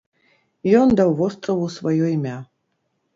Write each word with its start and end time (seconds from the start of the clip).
Ён 0.79 0.93
даў 0.99 1.11
востраву 1.19 1.67
сваё 1.75 2.05
імя. 2.15 2.33